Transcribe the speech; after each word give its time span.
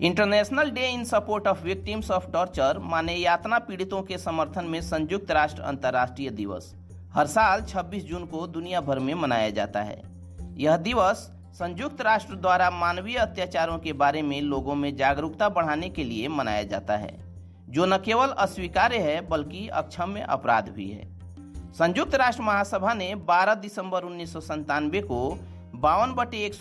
International 0.00 0.70
day 0.70 0.88
in 0.88 1.04
support 1.04 1.46
of 1.46 1.64
victims 1.64 2.10
of 2.10 2.30
torture 2.30 2.78
माने 2.78 3.14
यातना 3.14 3.58
पीड़ितों 3.58 4.02
के 4.02 4.18
समर्थन 4.18 4.64
में 4.64 4.80
संयुक्त 4.80 5.30
राष्ट्र 5.30 5.62
अंतर्राष्ट्रीय 5.62 6.30
दिवस। 6.30 6.74
हर 7.14 7.26
साल 7.26 7.62
26 7.62 8.04
जून 8.04 8.24
को 8.26 8.46
दुनिया 8.46 8.80
भर 8.80 8.98
में 8.98 9.14
मनाया 9.14 9.50
जाता 9.50 9.82
है। 9.82 10.02
यह 10.56 10.76
दिवस 10.76 11.30
संयुक्त 11.54 12.00
राष्ट्र 12.00 12.34
द्वारा 12.34 12.70
मानवीय 12.70 13.16
अत्याचारों 13.16 13.78
के 13.78 13.92
बारे 13.92 14.22
में 14.22 14.40
लोगों 14.42 14.74
में 14.74 14.96
जागरूकता 14.96 15.48
बढ़ाने 15.48 15.88
के 15.88 16.04
लिए 16.04 16.28
मनाया 16.28 16.62
जाता 16.62 16.96
है, 16.96 17.16
जो 17.68 17.86
न 17.86 17.98
केवल 17.98 18.28
अस्वीकार्य 18.28 18.98
है, 18.98 19.28
बल्कि 19.28 19.68
अक्षम्य 19.68 20.20
अपराध 20.20 20.68
भी 20.68 20.90
है। 20.90 21.06
संयुक्त 21.72 22.14
राष्ट्र 22.14 22.42
महासभा 22.42 22.94
ने 22.94 23.14
12 23.14 23.54
दिसंबर 23.54 24.02
उन्नीस 24.02 24.34
को 24.94 25.38
बावन 25.74 26.12
बटे 26.12 26.44
एक 26.46 26.54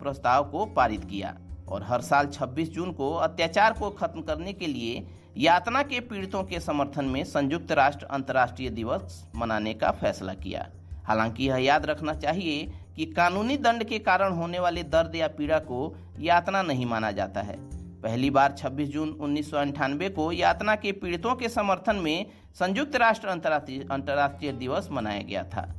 प्रस्ताव 0.00 0.44
को 0.44 0.66
पारित 0.66 1.04
किया। 1.04 1.36
और 1.70 1.82
हर 1.82 2.00
साल 2.00 2.26
26 2.26 2.68
जून 2.68 2.92
को 2.92 3.14
अत्याचार 3.14 3.72
को 3.72 3.90
खत्म 3.90 4.20
करने 4.20 4.52
के 4.52 4.66
लिए 4.66 5.06
यातना 5.36 5.82
के 5.82 6.00
पीड़ितों 6.00 6.44
के 6.44 6.60
समर्थन 6.60 7.04
में 7.04 7.24
संयुक्त 7.24 7.72
राष्ट्र 7.72 8.06
अंतर्राष्ट्रीय 8.06 8.70
दिवस 8.70 9.26
मनाने 9.36 9.74
का 9.74 9.90
फैसला 9.90 10.34
किया। 10.34 10.68
हालाँकि 11.04 11.44
यह 11.44 11.56
याद 11.56 11.86
रखना 11.86 12.14
चाहिए 12.14 12.72
कि 12.96 13.06
कानूनी 13.06 13.56
दंड 13.56 13.84
के 13.84 13.98
कारण 13.98 14.32
होने 14.32 14.58
वाले 14.58 14.82
दर्द 14.82 15.16
या 15.16 15.28
पीड़ा 15.28 15.58
को 15.58 15.96
यातना 16.20 16.62
नहीं 16.62 16.86
माना 16.86 17.10
जाता 17.10 17.40
है। 17.40 17.56
पहली 18.00 18.30
बार 18.30 18.52
26 18.52 18.88
जून 18.88 19.10
उन्नीस 19.10 19.50
को 19.54 20.32
यातना 20.32 20.76
के 20.76 20.92
पीड़ितों 20.92 21.34
के 21.34 21.48
समर्थन 21.48 21.96
में 21.96 22.26
संयुक्त 22.54 22.96
राष्ट्र 22.96 23.28
अंतर्राष्ट्रीय 23.28 24.52
दिवस 24.52 24.88
मनाया 24.92 25.22
गया 25.22 25.44
था। 25.44 25.74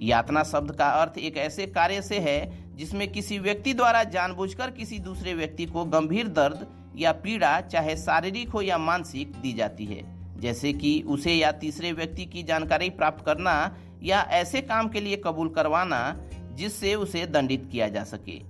यातना 0.00 0.42
शब्द 0.42 0.72
का 0.72 0.86
अर्थ 0.86 1.18
एक 1.18 1.36
ऐसे 1.36 1.66
कार्य 1.66 2.02
से 2.02 2.18
है 2.18 2.69
जिसमें 2.80 3.12
किसी 3.12 3.38
व्यक्ति 3.38 3.74
द्वारा 3.74 4.04
जानबूझकर 4.04 4.70
किसी 4.70 4.98
दूसरे 4.98 5.34
व्यक्ति 5.34 5.64
को 5.66 5.84
गंभीर 5.84 6.28
दर्द 6.28 6.66
या 6.96 7.12
पीड़ा, 7.12 7.60
चाहे 7.60 7.96
शारीरिक 7.96 8.48
हो 8.48 8.62
या 8.62 8.78
मानसिक, 8.78 9.32
दी 9.32 9.52
जाती 9.52 9.84
है। 9.84 10.02
जैसे 10.40 10.72
कि 10.72 11.04
उसे 11.08 11.34
या 11.34 11.52
तीसरे 11.52 11.92
व्यक्ति 11.92 12.24
की 12.24 12.42
जानकारी 12.42 12.90
प्राप्त 12.90 13.24
करना 13.24 13.76
या 14.02 14.20
ऐसे 14.20 14.60
काम 14.60 14.88
के 14.88 15.00
लिए 15.00 15.16
कबूल 15.16 15.48
करवाना, 15.48 16.20
जिससे 16.52 16.94
उसे 16.94 17.26
दंडित 17.26 17.68
किया 17.72 17.88
जा 17.88 18.04
सके। 18.04 18.40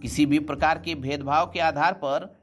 किसी 0.00 0.26
भी 0.26 0.38
प्रकार 0.38 0.78
के 0.78 0.94
भेदभाव 0.94 1.46
के 1.46 1.60
आधार 1.60 1.92
पर 1.92 2.36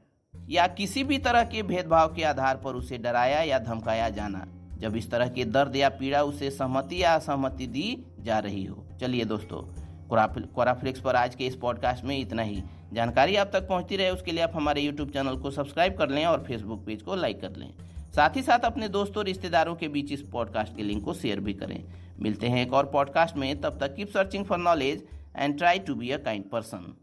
या 0.48 0.66
किसी 0.66 1.04
भी 1.04 1.18
तरह 1.18 1.44
के 1.44 1.62
भेदभाव 1.62 2.14
के 2.14 2.22
आधार 2.22 2.56
पर 2.56 2.74
उसे 2.74 2.98
डराया 2.98 3.42
या 3.42 3.58
धमकाया 3.58 4.08
जाना। 4.08 4.46
जब 4.78 4.96
इस 4.96 5.10
तरह 5.10 5.28
के 5.28 5.44
दर्द 5.44 5.76
या 5.76 5.88
पीड़ा 5.88 6.22
उसे 6.22 6.50
सहमति 6.50 7.02
या 7.02 7.14
असहमति 7.14 7.66
दी 7.66 8.04
जा 8.20 8.38
रही 8.38 8.64
हो। 8.64 8.84
चलिए 9.00 9.24
दोस्तों 9.24 9.83
कोराफ्लिक्स 10.10 11.00
पर 11.00 11.16
आज 11.16 11.34
के 11.34 11.46
इस 11.46 11.56
पॉडकास्ट 11.56 12.04
में 12.04 12.18
इतना 12.18 12.42
ही। 12.42 12.62
जानकारी 12.92 13.36
आप 13.36 13.50
तक 13.52 13.68
पहुँचती 13.68 13.96
रहे, 13.96 14.10
उसके 14.10 14.32
लिए 14.32 14.40
आप 14.40 14.52
हमारे 14.54 14.80
यूट्यूब 14.80 15.10
चैनल 15.10 15.36
को 15.36 15.50
सब्सक्राइब 15.50 15.96
कर 15.98 16.10
लें 16.10 16.24
और 16.26 16.44
फेसबुक 16.44 16.84
पेज 16.86 17.02
को 17.02 17.14
लाइक 17.14 17.40
कर 17.40 17.56
लें। 17.56 17.72
साथ 18.16 18.36
ही 18.36 18.42
साथ 18.42 18.58
अपने 18.58 18.88
दोस्तों 18.88 19.24
रिश्तेदारों 19.24 19.74
के 19.74 19.88
बीच 19.88 20.12
इस 20.12 20.22
पॉडकास्ट 20.22 20.76
के 20.76 20.82
लिंक 20.82 21.04
को 21.04 21.14
शेयर 21.14 21.40
भी 21.40 21.54
करें। 21.54 21.82
मिलते 22.20 22.48
हैं 22.48 22.62
एक 22.62 22.72
और 22.72 22.86
पॉडकास्ट 22.86 23.36
में। 23.36 23.60
तब 23.60 23.78
तक 23.80 23.94
keep 23.94 24.08
searching 24.08 24.44
for 24.44 24.58
knowledge 24.58 25.06
and 25.36 25.58
try 25.58 25.78
to 25.78 25.94
be 25.94 26.10
a 26.10 26.18
kind 26.18 26.44
person 26.50 26.94